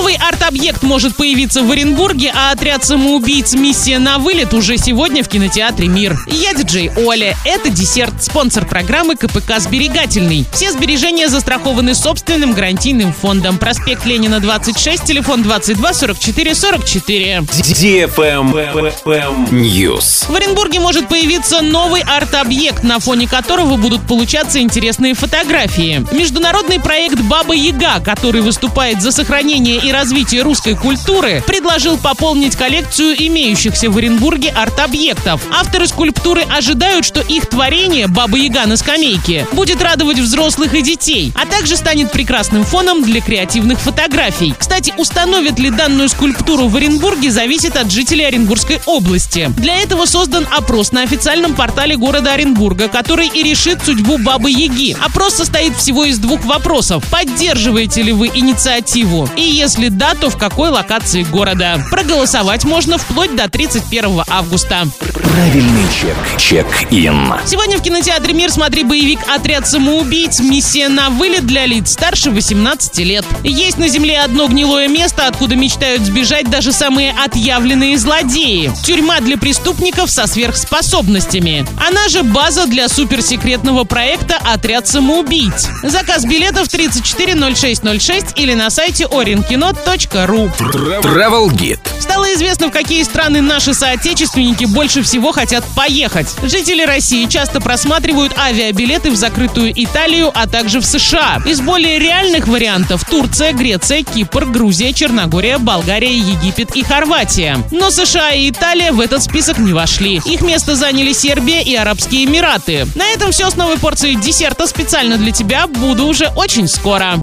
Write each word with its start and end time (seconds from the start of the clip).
Новый 0.00 0.16
арт-объект 0.16 0.82
может 0.82 1.14
появиться 1.14 1.62
в 1.62 1.70
Оренбурге, 1.70 2.32
а 2.34 2.52
отряд 2.52 2.86
самоубийц 2.86 3.52
«Миссия 3.52 3.98
на 3.98 4.16
вылет» 4.16 4.54
уже 4.54 4.78
сегодня 4.78 5.22
в 5.22 5.28
кинотеатре 5.28 5.88
«Мир». 5.88 6.18
Я 6.26 6.54
диджей 6.54 6.90
Оля. 6.96 7.36
Это 7.44 7.68
десерт, 7.68 8.14
спонсор 8.24 8.64
программы 8.64 9.14
КПК 9.14 9.58
«Сберегательный». 9.60 10.46
Все 10.54 10.72
сбережения 10.72 11.28
застрахованы 11.28 11.94
собственным 11.94 12.54
гарантийным 12.54 13.12
фондом. 13.12 13.58
Проспект 13.58 14.06
Ленина, 14.06 14.40
26, 14.40 15.04
телефон 15.04 15.42
22 15.42 15.92
44 15.92 16.54
44. 16.54 17.44
News. 19.50 20.32
В 20.32 20.34
Оренбурге 20.34 20.80
может 20.80 21.08
появиться 21.08 21.60
новый 21.60 22.00
арт-объект, 22.00 22.84
на 22.84 23.00
фоне 23.00 23.28
которого 23.28 23.76
будут 23.76 24.00
получаться 24.06 24.60
интересные 24.60 25.12
фотографии. 25.12 26.06
Международный 26.10 26.80
проект 26.80 27.20
«Баба 27.20 27.52
Яга», 27.52 28.00
который 28.02 28.40
выступает 28.40 29.02
за 29.02 29.12
сохранение 29.12 29.76
и 29.76 29.89
развитие 29.92 30.42
русской 30.42 30.74
культуры, 30.74 31.42
предложил 31.46 31.98
пополнить 31.98 32.56
коллекцию 32.56 33.14
имеющихся 33.26 33.90
в 33.90 33.96
Оренбурге 33.96 34.50
арт-объектов. 34.50 35.42
Авторы 35.52 35.86
скульптуры 35.86 36.42
ожидают, 36.42 37.04
что 37.04 37.20
их 37.20 37.46
творение 37.46 38.06
«Баба 38.06 38.36
Яга 38.36 38.66
на 38.66 38.76
скамейке» 38.76 39.46
будет 39.52 39.82
радовать 39.82 40.18
взрослых 40.18 40.74
и 40.74 40.82
детей, 40.82 41.32
а 41.34 41.46
также 41.46 41.76
станет 41.76 42.12
прекрасным 42.12 42.64
фоном 42.64 43.02
для 43.02 43.20
креативных 43.20 43.80
фотографий. 43.80 44.54
Кстати, 44.58 44.92
установят 44.96 45.58
ли 45.58 45.70
данную 45.70 46.08
скульптуру 46.08 46.68
в 46.68 46.76
Оренбурге, 46.76 47.30
зависит 47.30 47.76
от 47.76 47.90
жителей 47.90 48.24
Оренбургской 48.24 48.80
области. 48.86 49.50
Для 49.56 49.78
этого 49.78 50.06
создан 50.06 50.46
опрос 50.50 50.92
на 50.92 51.02
официальном 51.02 51.54
портале 51.54 51.96
города 51.96 52.32
Оренбурга, 52.32 52.88
который 52.88 53.28
и 53.28 53.42
решит 53.42 53.84
судьбу 53.84 54.18
Бабы 54.18 54.50
Яги. 54.50 54.96
Опрос 55.00 55.34
состоит 55.34 55.76
всего 55.76 56.04
из 56.04 56.18
двух 56.18 56.44
вопросов. 56.44 57.04
Поддерживаете 57.10 58.02
ли 58.02 58.12
вы 58.12 58.28
инициативу? 58.28 59.28
И 59.36 59.42
если 59.42 59.79
да, 59.88 60.14
то 60.14 60.30
в 60.30 60.36
какой 60.36 60.70
локации 60.70 61.22
города? 61.22 61.82
Проголосовать 61.90 62.64
можно 62.64 62.98
вплоть 62.98 63.34
до 63.34 63.48
31 63.48 64.22
августа. 64.28 64.86
Правильный 65.22 65.84
чек. 65.92 66.16
Чек-ин. 66.38 67.34
Сегодня 67.46 67.78
в 67.78 67.82
кинотеатре 67.82 68.34
«Мир» 68.34 68.50
смотри 68.50 68.84
боевик 68.84 69.20
«Отряд 69.28 69.68
самоубийц. 69.68 70.40
Миссия 70.40 70.88
на 70.88 71.10
вылет» 71.10 71.46
для 71.46 71.66
лиц 71.66 71.92
старше 71.92 72.30
18 72.30 72.98
лет. 72.98 73.24
Есть 73.44 73.78
на 73.78 73.88
земле 73.88 74.20
одно 74.20 74.48
гнилое 74.48 74.88
место, 74.88 75.26
откуда 75.26 75.56
мечтают 75.56 76.02
сбежать 76.02 76.50
даже 76.50 76.72
самые 76.72 77.12
отъявленные 77.12 77.96
злодеи. 77.96 78.72
Тюрьма 78.84 79.20
для 79.20 79.38
преступников 79.38 80.10
со 80.10 80.26
сверхспособностями. 80.26 81.66
Она 81.86 82.08
же 82.08 82.22
база 82.22 82.66
для 82.66 82.88
суперсекретного 82.88 83.84
проекта 83.84 84.36
«Отряд 84.44 84.88
самоубийц». 84.88 85.68
Заказ 85.82 86.24
билетов 86.24 86.68
340606 86.68 88.32
или 88.36 88.54
на 88.54 88.70
сайте 88.70 89.06
orinkino.ru. 89.60 90.50
Travel 91.02 91.48
Guide. 91.50 91.78
Стало 92.00 92.32
известно, 92.34 92.68
в 92.68 92.70
какие 92.72 93.02
страны 93.02 93.40
наши 93.40 93.72
соотечественники 93.74 94.64
больше 94.64 95.02
всего 95.02 95.32
хотят 95.32 95.64
поехать. 95.76 96.28
Жители 96.42 96.82
России 96.82 97.26
часто 97.26 97.60
просматривают 97.60 98.36
авиабилеты 98.36 99.10
в 99.10 99.16
закрытую 99.16 99.72
Италию, 99.74 100.30
а 100.34 100.46
также 100.46 100.80
в 100.80 100.86
США. 100.86 101.40
Из 101.46 101.60
более 101.60 101.98
реальных 101.98 102.48
вариантов 102.48 103.04
Турция, 103.04 103.52
Греция, 103.52 104.02
Кипр, 104.02 104.46
Грузия, 104.46 104.92
Черногория, 104.92 105.58
Болгария, 105.58 106.16
Египет 106.16 106.74
и 106.74 106.82
Хорватия. 106.82 107.58
Но 107.70 107.90
США 107.90 108.30
и 108.30 108.50
Италия 108.50 108.92
в 108.92 109.00
этот 109.00 109.22
список 109.22 109.58
не 109.58 109.72
вошли. 109.72 110.20
Их 110.24 110.40
место 110.40 110.74
заняли 110.74 111.12
Сербия 111.12 111.62
и 111.62 111.74
Арабские 111.74 112.24
Эмираты. 112.24 112.86
На 112.94 113.06
этом 113.10 113.30
все 113.30 113.50
с 113.50 113.56
новой 113.56 113.78
порцией 113.78 114.16
десерта 114.16 114.66
специально 114.66 115.16
для 115.16 115.32
тебя. 115.32 115.66
Буду 115.66 116.06
уже 116.06 116.28
очень 116.34 116.66
скоро. 116.66 117.18